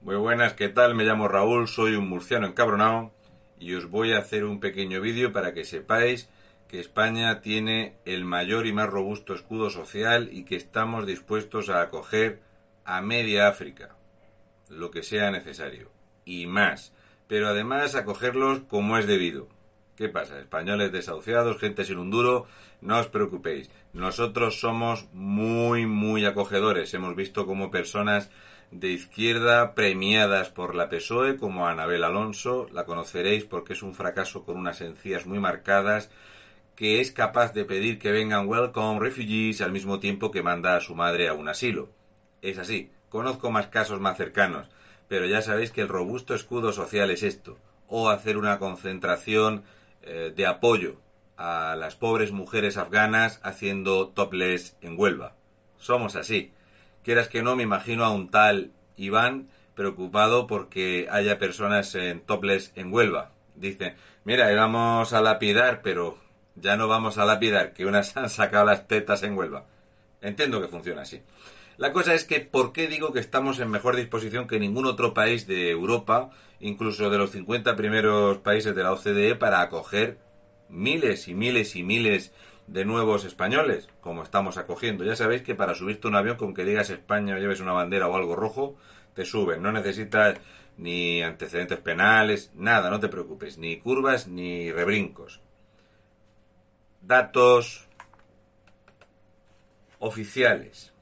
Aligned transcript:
Muy 0.00 0.16
buenas, 0.16 0.52
¿qué 0.52 0.68
tal? 0.68 0.94
Me 0.94 1.04
llamo 1.04 1.26
Raúl, 1.26 1.66
soy 1.66 1.94
un 1.94 2.08
murciano 2.08 2.46
encabronado 2.46 3.12
y 3.58 3.74
os 3.74 3.90
voy 3.90 4.12
a 4.12 4.18
hacer 4.18 4.44
un 4.44 4.60
pequeño 4.60 5.00
vídeo 5.00 5.32
para 5.32 5.52
que 5.52 5.64
sepáis 5.64 6.28
que 6.68 6.78
España 6.78 7.40
tiene 7.40 7.96
el 8.04 8.24
mayor 8.24 8.66
y 8.66 8.72
más 8.72 8.88
robusto 8.88 9.34
escudo 9.34 9.70
social 9.70 10.28
y 10.30 10.44
que 10.44 10.54
estamos 10.54 11.06
dispuestos 11.06 11.70
a 11.70 11.80
acoger 11.80 12.40
a 12.84 13.00
media 13.00 13.48
África, 13.48 13.96
lo 14.68 14.90
que 14.90 15.02
sea 15.02 15.30
necesario, 15.30 15.90
y 16.24 16.46
más, 16.46 16.92
pero 17.26 17.48
además 17.48 17.94
acogerlos 17.94 18.60
como 18.68 18.98
es 18.98 19.06
debido. 19.06 19.48
¿Qué 19.96 20.10
pasa? 20.10 20.38
Españoles 20.38 20.92
desahuciados, 20.92 21.58
gente 21.58 21.84
sin 21.84 21.96
un 21.96 22.10
duro, 22.10 22.46
no 22.82 22.98
os 22.98 23.08
preocupéis. 23.08 23.70
Nosotros 23.94 24.60
somos 24.60 25.08
muy, 25.14 25.86
muy 25.86 26.26
acogedores. 26.26 26.92
Hemos 26.92 27.16
visto 27.16 27.46
como 27.46 27.70
personas 27.70 28.30
de 28.70 28.88
izquierda 28.90 29.74
premiadas 29.74 30.50
por 30.50 30.74
la 30.74 30.88
PSOE, 30.88 31.36
como 31.36 31.66
Anabel 31.66 32.04
Alonso, 32.04 32.68
la 32.72 32.84
conoceréis 32.84 33.44
porque 33.44 33.72
es 33.72 33.82
un 33.82 33.94
fracaso 33.94 34.44
con 34.44 34.56
unas 34.56 34.80
encías 34.80 35.26
muy 35.26 35.38
marcadas, 35.38 36.10
que 36.74 37.00
es 37.00 37.10
capaz 37.10 37.52
de 37.54 37.64
pedir 37.64 37.98
que 37.98 38.12
vengan 38.12 38.48
welcome 38.48 39.00
refugees 39.00 39.60
al 39.62 39.72
mismo 39.72 39.98
tiempo 39.98 40.30
que 40.30 40.42
manda 40.42 40.76
a 40.76 40.80
su 40.80 40.94
madre 40.94 41.28
a 41.28 41.34
un 41.34 41.48
asilo. 41.48 41.88
Es 42.42 42.58
así, 42.58 42.90
conozco 43.08 43.50
más 43.50 43.68
casos 43.68 44.00
más 44.00 44.16
cercanos, 44.16 44.68
pero 45.08 45.26
ya 45.26 45.40
sabéis 45.40 45.70
que 45.70 45.80
el 45.80 45.88
robusto 45.88 46.34
escudo 46.34 46.72
social 46.72 47.10
es 47.10 47.22
esto, 47.22 47.58
o 47.88 48.10
hacer 48.10 48.36
una 48.36 48.58
concentración 48.58 49.64
eh, 50.02 50.32
de 50.34 50.46
apoyo 50.46 50.96
a 51.36 51.76
las 51.76 51.96
pobres 51.96 52.32
mujeres 52.32 52.76
afganas 52.76 53.40
haciendo 53.42 54.08
topless 54.08 54.76
en 54.80 54.98
Huelva. 54.98 55.34
Somos 55.78 56.16
así. 56.16 56.52
Quieras 57.06 57.28
que 57.28 57.40
no, 57.40 57.54
me 57.54 57.62
imagino 57.62 58.04
a 58.04 58.10
un 58.10 58.32
tal 58.32 58.72
Iván 58.96 59.46
preocupado 59.76 60.48
porque 60.48 61.06
haya 61.08 61.38
personas 61.38 61.94
en 61.94 62.20
topless 62.20 62.72
en 62.74 62.92
Huelva. 62.92 63.30
Dice, 63.54 63.94
mira, 64.24 64.52
íbamos 64.52 65.12
a 65.12 65.20
lapidar, 65.20 65.82
pero 65.82 66.18
ya 66.56 66.76
no 66.76 66.88
vamos 66.88 67.16
a 67.16 67.24
lapidar, 67.24 67.74
que 67.74 67.86
unas 67.86 68.16
han 68.16 68.28
sacado 68.28 68.64
las 68.64 68.88
tetas 68.88 69.22
en 69.22 69.38
Huelva. 69.38 69.66
Entiendo 70.20 70.60
que 70.60 70.66
funciona 70.66 71.02
así. 71.02 71.22
La 71.76 71.92
cosa 71.92 72.12
es 72.12 72.24
que, 72.24 72.40
¿por 72.40 72.72
qué 72.72 72.88
digo 72.88 73.12
que 73.12 73.20
estamos 73.20 73.60
en 73.60 73.70
mejor 73.70 73.94
disposición 73.94 74.48
que 74.48 74.58
ningún 74.58 74.86
otro 74.86 75.14
país 75.14 75.46
de 75.46 75.70
Europa, 75.70 76.30
incluso 76.58 77.08
de 77.08 77.18
los 77.18 77.30
50 77.30 77.76
primeros 77.76 78.38
países 78.38 78.74
de 78.74 78.82
la 78.82 78.92
OCDE, 78.92 79.36
para 79.36 79.60
acoger 79.60 80.18
miles 80.68 81.28
y 81.28 81.34
miles 81.34 81.76
y 81.76 81.84
miles 81.84 82.32
de 82.66 82.84
nuevos 82.84 83.24
españoles, 83.24 83.88
como 84.00 84.22
estamos 84.22 84.58
acogiendo? 84.58 85.04
Ya 85.04 85.16
sabéis 85.16 85.42
que 85.42 85.54
para 85.54 85.74
subirte 85.74 86.08
un 86.08 86.16
avión 86.16 86.36
con 86.36 86.54
que 86.54 86.64
digas 86.64 86.90
España 86.90 87.34
o 87.34 87.38
lleves 87.38 87.60
una 87.60 87.72
bandera 87.72 88.08
o 88.08 88.16
algo 88.16 88.36
rojo, 88.36 88.76
te 89.14 89.24
suben. 89.24 89.62
No 89.62 89.72
necesitas 89.72 90.38
ni 90.76 91.22
antecedentes 91.22 91.78
penales, 91.78 92.52
nada, 92.54 92.90
no 92.90 93.00
te 93.00 93.08
preocupes, 93.08 93.58
ni 93.58 93.78
curvas 93.78 94.28
ni 94.28 94.70
rebrincos. 94.70 95.40
Datos 97.00 97.86
oficiales. 99.98 100.92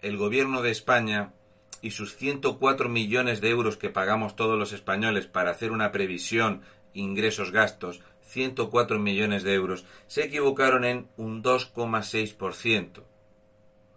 el 0.00 0.16
gobierno 0.16 0.62
de 0.62 0.70
España 0.70 1.34
y 1.82 1.90
sus 1.90 2.16
104 2.16 2.88
millones 2.88 3.42
de 3.42 3.50
euros 3.50 3.76
que 3.76 3.90
pagamos 3.90 4.36
todos 4.36 4.58
los 4.58 4.72
españoles 4.72 5.26
para 5.26 5.50
hacer 5.50 5.70
una 5.70 5.92
previsión 5.92 6.62
ingresos-gastos, 6.94 8.00
104 8.22 8.98
millones 9.00 9.42
de 9.42 9.52
euros, 9.52 9.84
se 10.06 10.24
equivocaron 10.24 10.86
en 10.86 11.08
un 11.18 11.42
2,6%. 11.42 13.02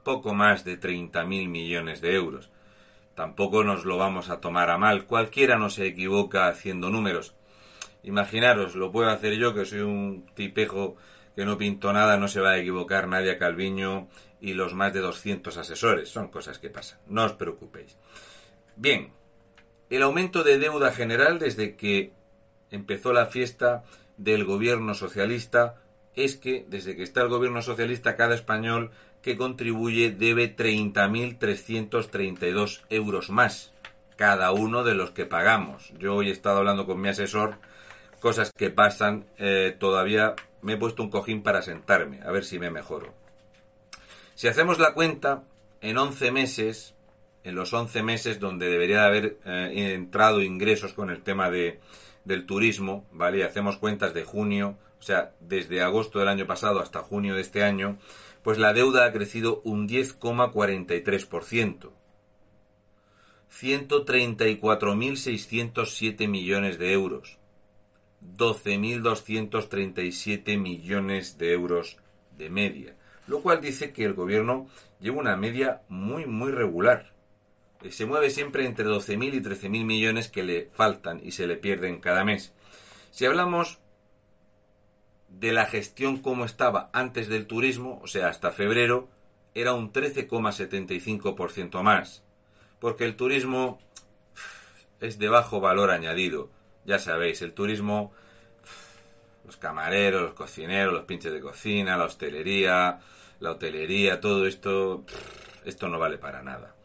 poco 0.03 0.33
más 0.33 0.65
de 0.65 0.77
30.000 0.77 1.47
millones 1.47 2.01
de 2.01 2.13
euros. 2.13 2.49
Tampoco 3.15 3.63
nos 3.63 3.85
lo 3.85 3.95
vamos 3.95 4.29
a 4.29 4.41
tomar 4.41 4.69
a 4.69 4.77
mal, 4.77 5.05
cualquiera 5.05 5.57
no 5.57 5.69
se 5.69 5.87
equivoca 5.87 6.49
haciendo 6.49 6.89
números. 6.89 7.35
Imaginaros, 8.03 8.75
lo 8.75 8.91
puedo 8.91 9.11
hacer 9.11 9.35
yo, 9.35 9.53
que 9.53 9.63
soy 9.63 9.79
un 9.79 10.25
tipejo 10.35 10.97
que 11.37 11.45
no 11.45 11.57
pinto 11.57 11.93
nada, 11.93 12.17
no 12.17 12.27
se 12.27 12.41
va 12.41 12.51
a 12.51 12.57
equivocar 12.57 13.07
Nadia 13.07 13.37
Calviño 13.37 14.09
y 14.41 14.53
los 14.53 14.73
más 14.73 14.93
de 14.93 14.99
200 14.99 15.55
asesores. 15.55 16.09
Son 16.09 16.27
cosas 16.27 16.59
que 16.59 16.69
pasan, 16.69 16.99
no 17.07 17.23
os 17.23 17.31
preocupéis. 17.33 17.95
Bien, 18.75 19.13
el 19.89 20.03
aumento 20.03 20.43
de 20.43 20.57
deuda 20.57 20.91
general 20.91 21.39
desde 21.39 21.75
que 21.75 22.11
empezó 22.71 23.13
la 23.13 23.27
fiesta 23.27 23.85
del 24.17 24.43
gobierno 24.43 24.95
socialista 24.95 25.77
es 26.15 26.35
que 26.35 26.65
desde 26.67 26.97
que 26.97 27.03
está 27.03 27.21
el 27.21 27.29
gobierno 27.29 27.61
socialista 27.61 28.17
cada 28.17 28.35
español 28.35 28.91
que 29.21 29.37
contribuye 29.37 30.11
debe 30.11 30.53
30.332 30.55 32.81
euros 32.89 33.29
más 33.29 33.71
cada 34.21 34.51
uno 34.51 34.83
de 34.83 34.93
los 34.93 35.09
que 35.09 35.25
pagamos. 35.25 35.91
Yo 35.97 36.15
hoy 36.15 36.29
he 36.29 36.31
estado 36.31 36.59
hablando 36.59 36.85
con 36.85 37.01
mi 37.01 37.09
asesor, 37.09 37.55
cosas 38.19 38.51
que 38.55 38.69
pasan, 38.69 39.25
eh, 39.39 39.75
todavía 39.79 40.35
me 40.61 40.73
he 40.73 40.77
puesto 40.77 41.01
un 41.01 41.09
cojín 41.09 41.41
para 41.41 41.63
sentarme, 41.63 42.21
a 42.21 42.29
ver 42.29 42.45
si 42.45 42.59
me 42.59 42.69
mejoro. 42.69 43.15
Si 44.41 44.47
hacemos 44.47 44.79
la 44.79 44.95
cuenta, 44.95 45.43
en 45.81 45.99
11 45.99 46.31
meses, 46.31 46.95
en 47.43 47.53
los 47.53 47.73
11 47.73 48.01
meses 48.01 48.39
donde 48.39 48.71
debería 48.71 49.05
haber 49.05 49.37
eh, 49.45 49.93
entrado 49.93 50.41
ingresos 50.41 50.93
con 50.93 51.11
el 51.11 51.21
tema 51.21 51.51
de, 51.51 51.79
del 52.25 52.47
turismo, 52.47 53.05
¿vale? 53.11 53.43
hacemos 53.43 53.77
cuentas 53.77 54.15
de 54.15 54.23
junio, 54.23 54.79
o 54.99 55.03
sea, 55.03 55.35
desde 55.41 55.83
agosto 55.83 56.17
del 56.17 56.27
año 56.27 56.47
pasado 56.47 56.79
hasta 56.79 57.03
junio 57.03 57.35
de 57.35 57.41
este 57.41 57.63
año, 57.63 57.99
pues 58.41 58.57
la 58.57 58.73
deuda 58.73 59.05
ha 59.05 59.11
crecido 59.11 59.61
un 59.63 59.87
10,43%. 59.87 61.91
134.607 63.51 66.27
millones 66.27 66.79
de 66.79 66.93
euros. 66.93 67.37
12.237 68.35 70.57
millones 70.57 71.37
de 71.37 71.51
euros 71.51 71.97
de 72.39 72.49
media. 72.49 72.95
Lo 73.27 73.41
cual 73.41 73.61
dice 73.61 73.93
que 73.93 74.03
el 74.03 74.13
gobierno 74.13 74.67
lleva 74.99 75.19
una 75.19 75.35
media 75.35 75.81
muy, 75.89 76.25
muy 76.25 76.51
regular. 76.51 77.13
Eh, 77.81 77.91
se 77.91 78.05
mueve 78.05 78.29
siempre 78.29 78.65
entre 78.65 78.85
12.000 78.85 79.33
y 79.33 79.41
13.000 79.41 79.85
millones 79.85 80.29
que 80.29 80.43
le 80.43 80.69
faltan 80.73 81.19
y 81.23 81.31
se 81.31 81.47
le 81.47 81.57
pierden 81.57 81.99
cada 81.99 82.23
mes. 82.23 82.53
Si 83.11 83.25
hablamos 83.25 83.79
de 85.29 85.53
la 85.53 85.65
gestión 85.65 86.17
como 86.17 86.45
estaba 86.45 86.89
antes 86.93 87.27
del 87.27 87.47
turismo, 87.47 87.99
o 88.03 88.07
sea, 88.07 88.27
hasta 88.27 88.51
febrero, 88.51 89.09
era 89.53 89.73
un 89.73 89.91
13,75% 89.91 91.81
más. 91.81 92.23
Porque 92.79 93.05
el 93.05 93.15
turismo 93.15 93.79
es 94.99 95.19
de 95.19 95.29
bajo 95.29 95.59
valor 95.59 95.91
añadido. 95.91 96.49
Ya 96.85 96.99
sabéis, 96.99 97.41
el 97.41 97.53
turismo, 97.53 98.11
los 99.45 99.57
camareros, 99.57 100.21
los 100.21 100.33
cocineros, 100.33 100.93
los 100.93 101.05
pinches 101.05 101.31
de 101.33 101.41
cocina, 101.41 101.97
la 101.97 102.05
hostelería, 102.05 102.99
la 103.39 103.51
hotelería, 103.51 104.21
todo 104.21 104.45
esto, 104.45 105.03
esto 105.65 105.87
no 105.87 105.99
vale 105.99 106.17
para 106.17 106.43
nada. 106.43 106.75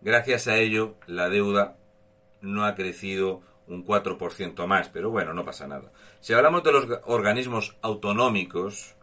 Gracias 0.00 0.46
a 0.46 0.56
ello, 0.56 0.96
la 1.06 1.28
deuda 1.28 1.76
no 2.40 2.64
ha 2.64 2.74
crecido 2.74 3.42
un 3.66 3.84
4% 3.84 4.66
más, 4.66 4.88
pero 4.88 5.10
bueno, 5.10 5.32
no 5.32 5.44
pasa 5.44 5.66
nada. 5.66 5.90
Si 6.20 6.32
hablamos 6.32 6.62
de 6.62 6.72
los 6.72 6.86
organismos 7.04 7.76
autonómicos, 7.82 8.94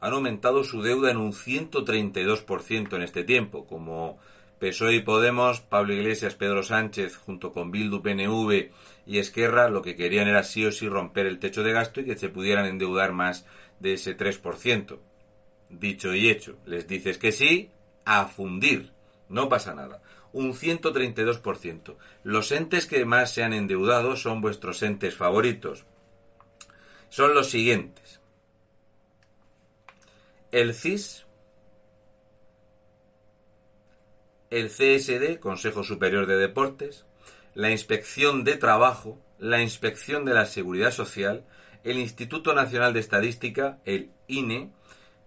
han 0.00 0.14
aumentado 0.14 0.64
su 0.64 0.82
deuda 0.82 1.10
en 1.10 1.18
un 1.18 1.32
132% 1.32 2.96
en 2.96 3.02
este 3.02 3.22
tiempo, 3.22 3.66
como 3.66 4.18
PSOE 4.60 4.96
y 4.96 5.00
Podemos, 5.00 5.60
Pablo 5.60 5.94
Iglesias, 5.94 6.34
Pedro 6.34 6.62
Sánchez, 6.62 7.16
junto 7.16 7.52
con 7.52 7.70
Bildu, 7.70 8.02
PNV 8.02 8.70
y 9.06 9.18
Esquerra, 9.18 9.68
lo 9.68 9.82
que 9.82 9.96
querían 9.96 10.28
era 10.28 10.44
sí 10.44 10.64
o 10.64 10.70
sí 10.70 10.88
romper 10.88 11.26
el 11.26 11.38
techo 11.38 11.64
de 11.64 11.72
gasto 11.72 12.00
y 12.00 12.04
que 12.04 12.16
se 12.16 12.28
pudieran 12.28 12.66
endeudar 12.66 13.12
más 13.12 13.46
de 13.80 13.94
ese 13.94 14.16
3%. 14.16 14.98
Dicho 15.70 16.14
y 16.14 16.28
hecho, 16.28 16.58
les 16.66 16.86
dices 16.86 17.18
que 17.18 17.32
sí, 17.32 17.70
a 18.04 18.26
fundir, 18.26 18.92
no 19.28 19.48
pasa 19.48 19.74
nada 19.74 20.02
un 20.32 20.54
132%. 20.54 21.96
Los 22.22 22.52
entes 22.52 22.86
que 22.86 23.04
más 23.04 23.32
se 23.32 23.42
han 23.42 23.52
endeudado 23.52 24.16
son 24.16 24.40
vuestros 24.40 24.82
entes 24.82 25.16
favoritos. 25.16 25.84
Son 27.08 27.34
los 27.34 27.50
siguientes. 27.50 28.20
El 30.52 30.74
CIS, 30.74 31.26
el 34.50 34.68
CSD, 34.68 35.38
Consejo 35.38 35.84
Superior 35.84 36.26
de 36.26 36.36
Deportes, 36.36 37.06
la 37.54 37.70
Inspección 37.70 38.44
de 38.44 38.56
Trabajo, 38.56 39.18
la 39.38 39.62
Inspección 39.62 40.24
de 40.24 40.34
la 40.34 40.46
Seguridad 40.46 40.90
Social, 40.90 41.46
el 41.84 41.98
Instituto 41.98 42.52
Nacional 42.52 42.92
de 42.92 43.00
Estadística, 43.00 43.78
el 43.84 44.10
INE, 44.26 44.70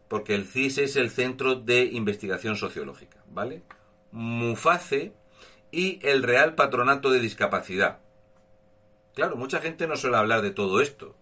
porque 0.07 0.35
el 0.35 0.45
CIS 0.45 0.77
es 0.77 0.95
el 0.95 1.09
Centro 1.09 1.55
de 1.55 1.85
Investigación 1.85 2.55
Sociológica, 2.55 3.23
¿vale? 3.31 3.63
Muface 4.11 5.13
y 5.71 5.99
el 6.03 6.21
Real 6.21 6.53
Patronato 6.53 7.09
de 7.09 7.19
Discapacidad. 7.19 7.99
Claro, 9.15 9.37
mucha 9.37 9.59
gente 9.59 9.87
no 9.87 9.95
suele 9.95 10.17
hablar 10.17 10.43
de 10.43 10.51
todo 10.51 10.81
esto. 10.81 11.15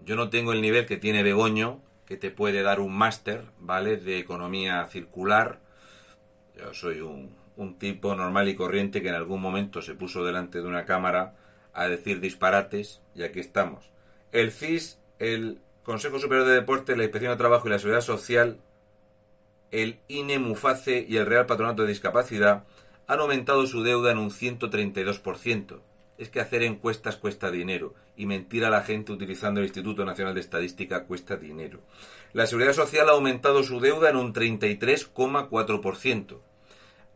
Yo 0.00 0.16
no 0.16 0.28
tengo 0.28 0.52
el 0.52 0.60
nivel 0.60 0.84
que 0.84 0.98
tiene 0.98 1.22
Begoño, 1.22 1.80
que 2.04 2.18
te 2.18 2.30
puede 2.30 2.62
dar 2.62 2.80
un 2.80 2.94
máster, 2.94 3.46
¿vale? 3.58 3.96
De 3.96 4.18
economía 4.18 4.84
circular. 4.86 5.61
Yo 6.56 6.74
soy 6.74 7.00
un, 7.00 7.40
tipo 7.78 8.14
normal 8.14 8.48
y 8.48 8.54
corriente 8.54 9.02
que 9.02 9.08
en 9.08 9.14
algún 9.14 9.40
momento 9.40 9.82
se 9.82 9.94
puso 9.94 10.24
delante 10.24 10.60
de 10.60 10.66
una 10.66 10.84
cámara 10.84 11.36
a 11.72 11.86
decir 11.86 12.20
disparates 12.20 13.00
y 13.14 13.22
aquí 13.22 13.40
estamos. 13.40 13.90
El 14.32 14.50
CIS, 14.52 14.98
el 15.18 15.60
Consejo 15.84 16.18
Superior 16.18 16.46
de 16.46 16.54
Deporte, 16.54 16.96
la 16.96 17.04
Inspección 17.04 17.32
de 17.32 17.38
Trabajo 17.38 17.68
y 17.68 17.70
la 17.70 17.78
Seguridad 17.78 18.02
Social 18.02 18.58
el 19.72 19.98
INE 20.06 20.38
Muface 20.38 21.04
y 21.08 21.16
el 21.16 21.26
Real 21.26 21.46
Patronato 21.46 21.82
de 21.82 21.88
Discapacidad 21.88 22.64
han 23.06 23.18
aumentado 23.18 23.66
su 23.66 23.82
deuda 23.82 24.12
en 24.12 24.18
un 24.18 24.30
132%. 24.30 25.80
Es 26.22 26.30
que 26.30 26.40
hacer 26.40 26.62
encuestas 26.62 27.16
cuesta 27.16 27.50
dinero 27.50 27.94
y 28.16 28.24
mentir 28.26 28.64
a 28.64 28.70
la 28.70 28.82
gente 28.82 29.10
utilizando 29.12 29.60
el 29.60 29.66
Instituto 29.66 30.04
Nacional 30.04 30.34
de 30.34 30.40
Estadística 30.40 31.04
cuesta 31.04 31.36
dinero. 31.36 31.80
La 32.32 32.46
Seguridad 32.46 32.74
Social 32.74 33.08
ha 33.08 33.12
aumentado 33.12 33.62
su 33.62 33.78
deuda 33.80 34.10
en 34.10 34.16
un 34.16 34.32
33,4%. 34.32 36.40